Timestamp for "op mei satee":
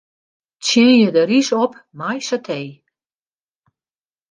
1.63-2.71